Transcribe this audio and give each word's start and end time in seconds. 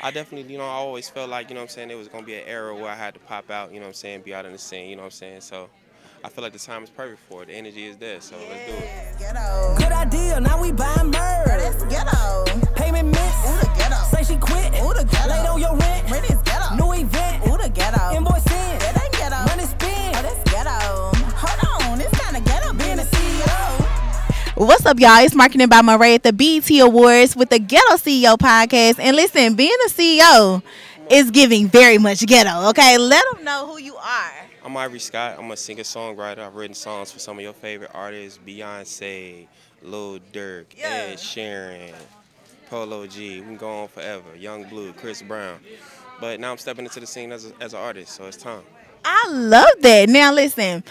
I 0.00 0.12
definitely, 0.12 0.52
you 0.52 0.58
know, 0.58 0.64
I 0.64 0.74
always 0.74 1.08
felt 1.08 1.28
like, 1.28 1.48
you 1.48 1.54
know 1.54 1.60
what 1.60 1.70
I'm 1.70 1.74
saying, 1.74 1.90
it 1.90 1.96
was 1.96 2.06
going 2.06 2.22
to 2.22 2.26
be 2.26 2.36
an 2.36 2.46
era 2.46 2.74
where 2.74 2.88
I 2.88 2.94
had 2.94 3.14
to 3.14 3.20
pop 3.20 3.50
out, 3.50 3.72
you 3.72 3.80
know 3.80 3.86
what 3.86 3.88
I'm 3.88 3.94
saying, 3.94 4.22
be 4.22 4.32
out 4.32 4.46
in 4.46 4.52
the 4.52 4.58
scene, 4.58 4.90
you 4.90 4.96
know 4.96 5.02
what 5.02 5.06
I'm 5.06 5.10
saying? 5.10 5.40
So 5.40 5.68
I 6.22 6.28
feel 6.28 6.44
like 6.44 6.52
the 6.52 6.58
time 6.58 6.84
is 6.84 6.90
perfect 6.90 7.20
for 7.28 7.42
it. 7.42 7.46
The 7.46 7.54
energy 7.54 7.86
is 7.86 7.96
there, 7.96 8.20
so 8.20 8.36
let's 8.36 8.66
do 8.66 8.76
it. 8.76 9.18
Ghetto. 9.18 9.74
Good 9.76 9.92
idea, 9.92 10.40
now 10.40 10.60
we 10.60 10.70
merch. 10.70 11.88
ghetto. 11.88 12.44
Payment 12.76 13.08
miss. 13.08 13.20
Ooh, 13.20 13.58
the 13.58 13.72
ghetto. 13.76 13.96
Say 14.14 14.22
she 14.22 14.38
quit. 14.38 14.72
Ooh, 14.82 14.94
the 14.94 15.07
What's 24.58 24.84
up, 24.86 24.98
y'all? 24.98 25.24
It's 25.24 25.36
Marketing 25.36 25.68
by 25.68 25.82
Monrae 25.82 26.16
at 26.16 26.24
the 26.24 26.32
BET 26.32 26.68
Awards 26.80 27.36
with 27.36 27.48
the 27.48 27.60
Ghetto 27.60 27.94
CEO 27.94 28.36
podcast. 28.36 28.98
And 28.98 29.14
listen, 29.14 29.54
being 29.54 29.76
a 29.86 29.88
CEO 29.88 30.64
is 31.08 31.30
giving 31.30 31.68
very 31.68 31.96
much 31.96 32.26
ghetto, 32.26 32.68
okay? 32.70 32.98
Let 32.98 33.24
them 33.32 33.44
know 33.44 33.68
who 33.68 33.78
you 33.78 33.94
are. 33.94 34.32
I'm 34.64 34.76
Ivory 34.76 34.98
Scott. 34.98 35.36
I'm 35.38 35.48
a 35.52 35.56
singer 35.56 35.84
songwriter. 35.84 36.40
I've 36.40 36.56
written 36.56 36.74
songs 36.74 37.12
for 37.12 37.20
some 37.20 37.38
of 37.38 37.42
your 37.44 37.52
favorite 37.52 37.92
artists 37.94 38.40
Beyonce, 38.44 39.46
Lil 39.80 40.18
Durk, 40.32 40.64
Yeah. 40.76 40.88
Ed 40.88 41.18
Sheeran, 41.18 41.94
Polo 42.68 43.06
G. 43.06 43.38
We 43.38 43.46
can 43.46 43.56
go 43.58 43.70
on 43.82 43.88
forever. 43.88 44.34
Yung 44.36 44.64
Bleu, 44.64 44.92
Chris 44.92 45.22
Brown. 45.22 45.60
But 46.20 46.40
now 46.40 46.50
I'm 46.50 46.58
stepping 46.58 46.84
into 46.84 46.98
the 46.98 47.06
scene 47.06 47.30
as, 47.30 47.46
a, 47.46 47.52
as 47.60 47.74
an 47.74 47.78
artist, 47.78 48.16
so 48.16 48.24
it's 48.24 48.36
time. 48.36 48.64
I 49.04 49.28
love 49.30 49.70
that. 49.80 50.08
Now, 50.08 50.32
listen, 50.34 50.82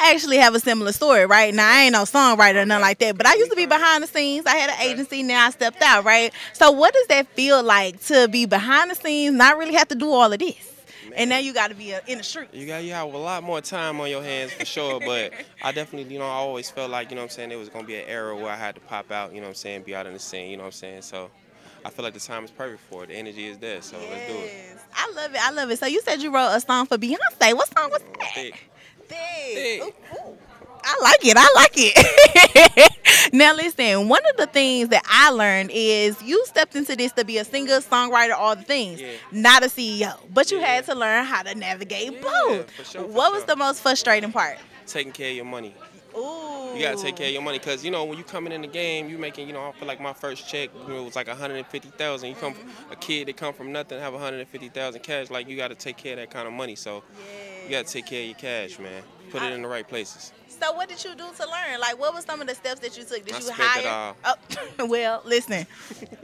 I 0.00 0.12
actually 0.12 0.38
have 0.38 0.54
a 0.54 0.60
similar 0.60 0.92
story, 0.92 1.26
right? 1.26 1.52
Now, 1.54 1.70
I 1.70 1.82
ain't 1.82 1.92
no 1.92 2.04
songwriter 2.04 2.62
or 2.62 2.66
nothing 2.66 2.82
like 2.82 2.98
that, 3.00 3.18
but 3.18 3.26
I 3.26 3.34
used 3.34 3.50
to 3.50 3.56
be 3.56 3.66
behind 3.66 4.02
the 4.02 4.06
scenes. 4.06 4.46
I 4.46 4.56
had 4.56 4.70
an 4.70 4.80
agency, 4.80 5.22
now 5.22 5.46
I 5.46 5.50
stepped 5.50 5.82
out, 5.82 6.04
right? 6.04 6.32
So, 6.54 6.70
what 6.70 6.94
does 6.94 7.06
that 7.08 7.28
feel 7.34 7.62
like 7.62 8.00
to 8.06 8.26
be 8.28 8.46
behind 8.46 8.90
the 8.90 8.94
scenes, 8.94 9.34
not 9.36 9.58
really 9.58 9.74
have 9.74 9.88
to 9.88 9.94
do 9.94 10.10
all 10.10 10.32
of 10.32 10.38
this? 10.38 10.66
And 11.16 11.28
now 11.28 11.38
you 11.38 11.52
got 11.52 11.68
to 11.68 11.74
be 11.74 11.92
uh, 11.92 12.00
in 12.06 12.18
the 12.18 12.24
street. 12.24 12.48
You 12.52 12.66
got 12.66 12.84
you 12.84 12.92
have 12.92 13.12
a 13.12 13.18
lot 13.18 13.42
more 13.42 13.60
time 13.60 14.00
on 14.00 14.08
your 14.08 14.22
hands 14.22 14.52
for 14.52 14.64
sure, 14.64 15.00
but 15.00 15.32
I 15.62 15.72
definitely, 15.72 16.12
you 16.12 16.20
know, 16.20 16.26
I 16.26 16.34
always 16.34 16.70
felt 16.70 16.90
like, 16.90 17.10
you 17.10 17.16
know 17.16 17.22
what 17.22 17.32
I'm 17.32 17.34
saying, 17.34 17.50
it 17.52 17.56
was 17.56 17.68
gonna 17.68 17.86
be 17.86 17.96
an 17.96 18.08
era 18.08 18.34
where 18.36 18.50
I 18.50 18.56
had 18.56 18.76
to 18.76 18.80
pop 18.80 19.10
out, 19.10 19.34
you 19.34 19.40
know 19.40 19.46
what 19.46 19.50
I'm 19.50 19.54
saying, 19.56 19.82
be 19.82 19.94
out 19.94 20.06
in 20.06 20.12
the 20.12 20.18
scene, 20.18 20.50
you 20.50 20.56
know 20.56 20.62
what 20.62 20.68
I'm 20.68 20.72
saying? 20.72 21.02
So 21.02 21.30
I 21.84 21.90
feel 21.90 22.04
like 22.04 22.14
the 22.14 22.20
time 22.20 22.44
is 22.44 22.50
perfect 22.50 22.80
for 22.88 23.04
it. 23.04 23.08
The 23.08 23.14
energy 23.14 23.48
is 23.48 23.58
there, 23.58 23.82
so 23.82 23.96
let's 23.98 24.26
do 24.30 24.38
it. 24.38 24.78
I 24.94 25.10
love 25.12 25.34
it. 25.34 25.40
I 25.42 25.50
love 25.50 25.70
it. 25.70 25.78
So, 25.78 25.86
you 25.86 26.00
said 26.02 26.20
you 26.22 26.32
wrote 26.32 26.54
a 26.54 26.60
song 26.60 26.86
for 26.86 26.98
Beyonce. 26.98 27.54
What 27.54 27.76
song 27.76 27.90
was 27.90 28.02
that? 28.02 28.20
Thique. 28.34 28.54
Thique. 29.10 29.56
Thique. 29.56 29.80
Ooh, 29.82 30.30
ooh. 30.30 30.36
I 30.82 30.96
like 31.02 31.24
it. 31.26 31.36
I 31.36 31.52
like 31.56 31.72
it. 31.74 33.32
now 33.34 33.54
listen, 33.54 34.08
one 34.08 34.22
of 34.30 34.36
the 34.38 34.46
things 34.46 34.88
that 34.88 35.02
I 35.06 35.30
learned 35.30 35.70
is 35.74 36.20
you 36.22 36.44
stepped 36.46 36.74
into 36.74 36.96
this 36.96 37.12
to 37.12 37.24
be 37.24 37.36
a 37.36 37.44
singer, 37.44 37.80
songwriter, 37.80 38.32
all 38.32 38.56
the 38.56 38.62
things, 38.62 39.00
Yeah. 39.00 39.08
not 39.30 39.62
a 39.62 39.66
CEO. 39.68 40.14
But 40.32 40.50
you 40.50 40.58
Yeah. 40.58 40.66
had 40.76 40.86
to 40.86 40.94
learn 40.94 41.26
how 41.26 41.42
to 41.42 41.54
navigate 41.54 42.12
Yeah, 42.14 42.20
both. 42.22 42.86
sure, 42.90 43.02
what 43.02 43.30
was 43.30 43.40
sure. 43.42 43.46
the 43.48 43.56
most 43.56 43.82
frustrating 43.82 44.32
part? 44.32 44.56
Taking 44.86 45.12
care 45.12 45.30
of 45.30 45.36
your 45.36 45.44
money. 45.44 45.74
Ooh. 46.16 46.72
You 46.74 46.80
gotta 46.80 47.00
take 47.00 47.14
care 47.16 47.26
of 47.26 47.32
your 47.32 47.42
money, 47.42 47.58
cause 47.58 47.84
you 47.84 47.90
know 47.90 48.04
when 48.04 48.16
you 48.16 48.24
coming 48.24 48.52
in 48.52 48.62
the 48.62 48.66
game, 48.68 49.08
you 49.08 49.18
making, 49.18 49.46
you 49.48 49.52
know, 49.52 49.68
I 49.68 49.72
feel 49.72 49.86
like 49.86 50.00
my 50.00 50.12
first 50.14 50.48
check 50.48 50.70
you 50.88 50.94
know, 50.94 51.02
was 51.04 51.14
like 51.14 51.28
150,000. 51.28 52.28
You 52.28 52.34
come, 52.36 52.54
a 52.90 52.96
kid 52.96 53.28
that 53.28 53.36
come 53.36 53.52
from 53.54 53.70
nothing, 53.70 54.00
have 54.00 54.12
150,000 54.14 55.02
cash. 55.02 55.30
Like 55.30 55.46
you 55.46 55.56
gotta 55.56 55.74
take 55.74 55.98
care 55.98 56.14
of 56.14 56.18
that 56.20 56.30
kind 56.30 56.48
of 56.48 56.54
money. 56.54 56.74
So 56.74 57.02
you 57.70 57.76
gotta 57.76 57.92
take 57.92 58.06
care 58.06 58.20
of 58.22 58.26
your 58.26 58.34
cash, 58.36 58.78
man. 58.78 59.02
Put 59.30 59.42
it 59.42 59.52
in 59.52 59.62
the 59.62 59.68
right 59.68 59.86
places. 59.86 60.32
So 60.48 60.72
what 60.74 60.88
did 60.88 61.02
you 61.02 61.14
do 61.14 61.24
to 61.36 61.46
learn? 61.46 61.80
Like, 61.80 61.98
what 61.98 62.12
was 62.12 62.24
some 62.24 62.40
of 62.40 62.46
the 62.46 62.54
steps 62.54 62.80
that 62.80 62.98
you 62.98 63.04
took? 63.04 63.24
Did 63.24 63.34
I 63.34 63.38
you 63.38 63.42
spent 63.44 63.60
hire? 63.60 63.80
it 63.80 63.86
all. 63.86 64.16
Oh, 64.80 64.86
well, 64.86 65.22
listen, 65.24 65.66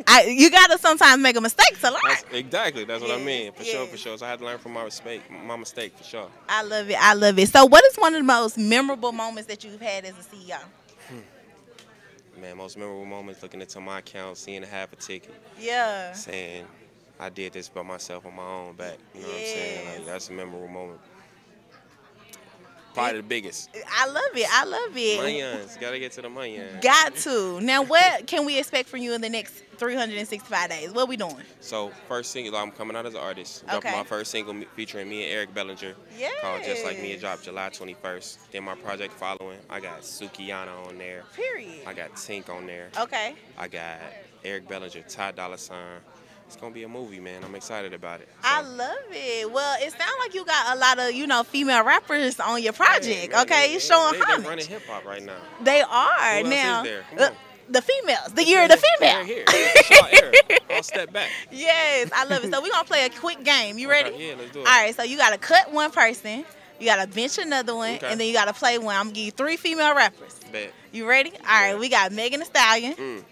I, 0.07 0.25
you 0.25 0.51
gotta 0.51 0.77
sometimes 0.77 1.23
make 1.23 1.37
a 1.37 1.41
mistake 1.41 1.79
to 1.81 1.91
learn. 1.91 2.01
That's, 2.09 2.25
exactly, 2.33 2.85
that's 2.85 3.01
what 3.01 3.13
I 3.13 3.23
mean. 3.23 3.53
For 3.53 3.65
sure, 3.65 3.87
for 3.87 3.97
sure. 3.97 4.19
So 4.19 4.27
I 4.27 4.31
had 4.31 4.41
to 4.41 4.45
learn 4.45 4.59
from 4.59 4.73
my 4.73 4.85
mistake, 4.85 5.23
my 5.31 5.57
mistake, 5.57 5.97
for 5.97 6.05
sure. 6.05 6.29
I 6.49 6.65
love 6.65 6.91
it. 6.91 6.97
I 7.01 7.15
love 7.15 7.39
it. 7.39 7.49
So, 7.49 7.65
what 7.65 7.85
is 7.85 7.97
one 7.97 8.15
of 8.15 8.21
the 8.21 8.25
most 8.25 8.59
memorable 8.59 9.13
moments 9.13 9.47
that 9.49 9.65
you've 9.65 9.81
had 9.81 10.05
as 10.05 10.15
a 10.19 10.37
CEO? 10.37 10.59
Hmm. 11.09 12.41
Man, 12.41 12.57
most 12.59 12.77
memorable 12.77 13.07
moments 13.07 13.43
looking 13.43 13.61
into 13.63 13.81
my 13.81 14.01
account, 14.01 14.37
seeing 14.37 14.63
a 14.65 14.67
half 14.67 14.93
a 14.93 14.97
ticket, 14.97 15.35
Yeah. 15.59 16.13
saying 16.13 16.67
I 17.19 17.31
did 17.31 17.55
this 17.55 17.71
by 17.71 17.83
myself 17.83 18.27
on 18.27 18.35
my 18.37 18.43
own 18.45 18.75
back. 18.75 18.99
You 19.15 19.23
know 19.23 19.29
what 19.29 19.37
I'm 19.37 19.45
saying? 19.47 19.89
Like 19.99 20.07
that's 20.07 20.29
a 20.29 20.33
memorable 20.33 20.69
moment. 20.69 21.01
Probably 22.97 23.17
the 23.19 23.23
biggest. 23.27 23.71
I 23.91 24.07
love 24.07 24.23
it. 24.35 24.47
I 24.51 24.65
love 24.65 24.97
it. 24.97 25.21
Mayans, 25.21 25.79
gotta 25.79 25.99
get 25.99 26.13
to 26.13 26.23
the 26.23 26.29
mayans. 26.29 26.81
Got 26.81 27.15
to. 27.17 27.61
Now, 27.61 27.83
what 27.83 28.27
can 28.27 28.47
we 28.47 28.59
expect 28.59 28.89
from 28.89 29.01
you 29.01 29.13
in 29.15 29.21
the 29.21 29.29
next 29.29 29.63
365 29.77 30.71
days? 30.71 30.91
What 30.93 31.07
we 31.09 31.17
doing? 31.19 31.37
So 31.61 31.91
first 32.09 32.31
single, 32.33 32.57
I'm 32.57 32.71
coming 32.71 32.97
out 32.97 33.05
as 33.05 33.13
an 33.15 33.21
artist. 33.21 33.65
Dropping 33.67 33.91
Okay. 33.91 33.99
my 33.99 34.05
first 34.05 34.31
single 34.31 34.55
featuring 34.75 35.09
me 35.09 35.25
and 35.25 35.33
Eric 35.33 35.53
Bellinger. 35.53 35.95
Called 36.41 36.63
Just 36.65 36.85
Like 36.85 37.01
Me. 37.03 37.13
It 37.13 37.21
dropped 37.21 37.45
July 37.45 37.69
21st. 37.69 38.39
Then 38.53 38.65
my 38.65 38.75
project 38.75 39.13
following, 39.13 39.59
I 39.69 39.81
got 39.81 40.01
Sukihana 40.01 40.87
on 40.89 40.97
there. 40.97 41.25
Period. 41.35 41.87
I 41.87 41.93
got 41.93 42.13
Tink 42.15 42.49
on 42.49 42.67
there. 42.67 42.89
Okay. 42.99 43.35
I 43.59 43.69
got 43.69 44.01
Eric 44.45 44.69
Bellinger, 44.69 45.03
Ty 45.03 45.33
Dolla 45.33 45.59
Sign. 45.59 46.01
It's 46.47 46.57
gonna 46.57 46.73
be 46.73 46.85
a 46.85 46.89
movie, 46.89 47.19
man. 47.21 47.43
I'm 47.45 47.55
excited 47.55 47.93
about 47.93 48.21
it. 48.21 48.29
I 48.45 48.63
love 48.63 48.97
it. 49.11 49.51
Well, 49.51 49.77
it 49.81 49.91
sounds 49.91 50.13
like 50.21 50.33
you 50.35 50.45
got 50.45 50.77
a 50.77 50.79
lot 50.79 50.99
of, 50.99 51.13
you 51.13 51.27
know, 51.27 51.43
female 51.43 51.83
rappers 51.85 52.39
on 52.39 52.63
your 52.63 52.73
project. 52.73 53.33
man, 53.33 53.43
okay, 53.43 53.67
they- 53.67 53.73
you 53.75 53.81
showing 53.81 54.13
they, 54.15 54.21
homage. 54.21 54.43
they 54.45 54.49
running 54.49 54.67
hip 54.67 54.83
hop 54.87 55.05
right 55.05 55.23
now. 55.23 55.37
They 55.63 55.81
are 55.83 56.43
now. 56.45 56.83
is 56.83 56.89
there? 56.89 57.05
Come 57.11 57.19
uh, 57.19 57.31
the 57.69 57.83
females. 57.83 58.33
The 58.33 58.45
year 58.45 58.63
of 58.63 58.69
the 58.71 58.77
female. 58.77 59.25
Here, 59.25 59.45
here. 59.51 60.59
I'll 60.71 60.83
step 60.85 61.13
back. 61.13 61.31
Yes, 61.51 62.11
I 62.15 62.25
love 62.25 62.45
it. 62.45 62.53
So 62.53 62.63
we're 62.63 62.71
gonna 62.71 62.85
play 62.85 63.05
a 63.07 63.11
quick 63.11 63.43
game. 63.43 63.77
You 63.77 63.91
ready? 63.91 64.11
Okay, 64.11 64.29
yeah, 64.29 64.35
let's 64.39 64.53
do 64.53 64.61
it. 64.61 64.65
right, 64.67 64.95
so 64.95 65.03
you 65.03 65.17
gotta 65.17 65.39
cut 65.39 65.73
one 65.73 65.91
person, 65.91 66.45
you 66.79 66.87
gotta 66.87 67.09
bench 67.09 67.39
another 67.39 67.75
one, 67.75 67.97
Okay. 67.97 68.07
and 68.09 68.21
then 68.21 68.29
you 68.29 68.33
gotta 68.33 68.53
play 68.53 68.79
one. 68.79 68.95
I'm 68.95 69.07
gonna 69.07 69.15
give 69.17 69.25
you 69.25 69.31
three 69.33 69.57
female 69.57 69.97
rappers. 69.97 70.39
Bet. 70.53 70.73
You 70.93 71.09
ready? 71.09 71.33
All 71.33 71.45
right, 71.49 71.77
we 71.77 71.89
got 71.89 72.13
Megan 72.13 72.39
Thee 72.41 72.47
Stallion, 72.47 72.95
Mm, 72.95 73.25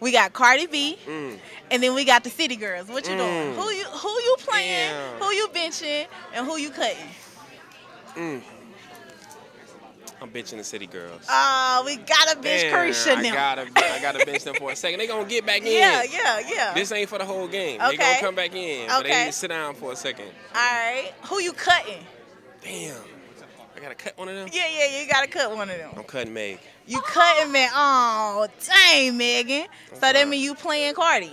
we 0.00 0.12
got 0.12 0.32
Cardi 0.32 0.66
B, 0.66 0.98
mm. 1.06 1.38
and 1.70 1.82
then 1.82 1.94
we 1.94 2.04
got 2.04 2.24
the 2.24 2.30
City 2.30 2.56
Girls. 2.56 2.88
What 2.88 3.08
you 3.08 3.16
doing? 3.16 3.28
Mm. 3.28 3.54
Who 3.54 3.70
you 3.70 3.84
who 3.84 4.08
you 4.08 4.36
playing? 4.40 4.90
Damn. 4.92 5.20
Who 5.20 5.30
you 5.30 5.48
benching? 5.48 6.06
And 6.34 6.46
who 6.46 6.56
you 6.56 6.70
cutting? 6.70 6.96
Mm. 8.14 8.42
I'm 10.20 10.30
benching 10.30 10.56
the 10.56 10.64
city 10.64 10.88
girls. 10.88 11.22
Oh, 11.28 11.82
we 11.86 11.94
gotta 11.94 12.34
bench 12.40 12.62
Damn, 12.62 12.74
Caresha 12.74 13.16
I 13.16 13.22
now. 13.22 13.34
gotta, 13.34 13.68
I 13.76 14.00
gotta 14.02 14.26
bench 14.26 14.42
them 14.42 14.56
for 14.56 14.72
a 14.72 14.76
second. 14.76 14.98
They 14.98 15.06
gonna 15.06 15.28
get 15.28 15.46
back 15.46 15.60
in. 15.62 15.66
yeah, 15.72 16.02
yeah, 16.02 16.40
yeah. 16.40 16.74
This 16.74 16.90
ain't 16.90 17.08
for 17.08 17.18
the 17.18 17.24
whole 17.24 17.46
game. 17.46 17.80
Okay. 17.80 17.90
They 17.90 17.96
gonna 17.98 18.18
come 18.20 18.34
back 18.34 18.52
in, 18.52 18.88
but 18.88 19.02
they 19.04 19.10
Okay. 19.10 19.20
need 19.26 19.30
to 19.30 19.32
sit 19.32 19.48
down 19.48 19.74
for 19.76 19.92
a 19.92 19.96
second. 19.96 20.26
All 20.26 20.60
right, 20.60 21.12
who 21.22 21.38
you 21.40 21.52
cutting? 21.52 22.04
Damn, 22.64 22.96
I 23.78 23.80
gotta 23.80 23.94
cut 23.94 24.18
one 24.18 24.28
of 24.28 24.34
them. 24.34 24.48
Yeah, 24.52 24.64
yeah, 24.68 25.00
you 25.00 25.08
gotta 25.08 25.28
cut 25.28 25.54
one 25.54 25.70
of 25.70 25.78
them. 25.78 25.90
I'm 25.96 26.02
cutting 26.02 26.34
Meg. 26.34 26.58
You 26.88 27.00
cutting 27.00 27.52
me? 27.52 27.64
Oh, 27.72 28.48
dang, 28.66 29.16
Megan. 29.16 29.66
So 29.94 30.00
that 30.00 30.16
fine. 30.16 30.30
mean 30.30 30.42
you 30.42 30.56
playing 30.56 30.94
Cardi? 30.94 31.30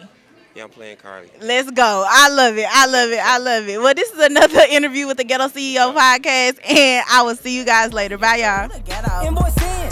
Yeah, 0.54 0.66
I'm 0.66 0.70
playing 0.70 0.98
Cardi. 0.98 1.30
Let's 1.42 1.72
go. 1.72 2.06
I 2.08 2.30
love 2.30 2.56
it. 2.56 2.68
I 2.70 2.86
love 2.86 3.10
it. 3.10 3.20
I 3.20 3.40
love 3.40 3.68
it. 3.68 3.82
Well, 3.82 3.96
this 3.96 4.12
is 4.12 4.20
another 4.20 4.62
interview 4.70 5.08
with 5.08 5.18
the 5.18 5.24
Ghetto 5.24 5.48
CEO 5.48 5.92
podcast, 5.96 6.60
and 6.70 7.04
I 7.10 7.24
will 7.24 7.36
see 7.36 7.58
you 7.58 7.66
guys 7.66 7.92
later. 7.94 8.20
Bye, 8.20 8.36
y'all. 8.36 9.85